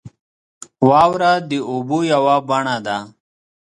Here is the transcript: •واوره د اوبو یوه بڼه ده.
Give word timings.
•واوره 0.89 1.31
د 1.49 1.51
اوبو 1.71 1.99
یوه 2.13 2.35
بڼه 2.47 2.77
ده. 2.85 2.97